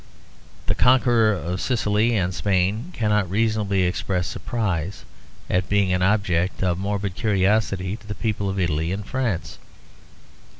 [0.65, 5.05] The conqueror of Sicily and Spain cannot reasonably express surprise
[5.47, 9.59] at being an object of morbid curiosity to the people of Italy and France.